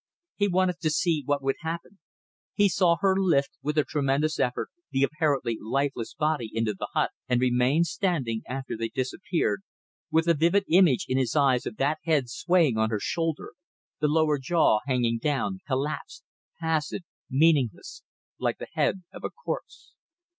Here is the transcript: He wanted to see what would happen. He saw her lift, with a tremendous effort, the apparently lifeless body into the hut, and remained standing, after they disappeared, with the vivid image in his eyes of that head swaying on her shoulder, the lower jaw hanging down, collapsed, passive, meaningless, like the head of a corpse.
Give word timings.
He 0.35 0.47
wanted 0.47 0.79
to 0.79 0.89
see 0.89 1.21
what 1.27 1.43
would 1.43 1.57
happen. 1.59 1.99
He 2.55 2.69
saw 2.69 2.95
her 3.01 3.15
lift, 3.15 3.51
with 3.61 3.77
a 3.77 3.83
tremendous 3.83 4.39
effort, 4.39 4.69
the 4.89 5.03
apparently 5.03 5.59
lifeless 5.61 6.15
body 6.15 6.49
into 6.51 6.73
the 6.73 6.87
hut, 6.95 7.11
and 7.29 7.39
remained 7.39 7.85
standing, 7.85 8.41
after 8.47 8.75
they 8.75 8.87
disappeared, 8.89 9.61
with 10.09 10.25
the 10.25 10.33
vivid 10.33 10.63
image 10.67 11.05
in 11.07 11.19
his 11.19 11.35
eyes 11.35 11.67
of 11.67 11.77
that 11.77 11.99
head 12.03 12.29
swaying 12.31 12.79
on 12.79 12.89
her 12.89 12.99
shoulder, 12.99 13.53
the 13.99 14.07
lower 14.07 14.39
jaw 14.39 14.79
hanging 14.87 15.19
down, 15.19 15.59
collapsed, 15.67 16.23
passive, 16.59 17.01
meaningless, 17.29 18.01
like 18.39 18.57
the 18.57 18.69
head 18.73 19.03
of 19.13 19.23
a 19.23 19.29
corpse. 19.29 19.93